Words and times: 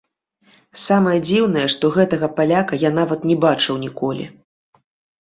Самае 0.83 1.13
дзіўнае, 1.27 1.67
што 1.75 1.93
гэтага 1.99 2.31
паляка 2.41 2.83
я 2.87 2.95
нават 2.99 3.31
не 3.33 3.39
бачыў 3.47 3.75
ніколі. 3.89 4.31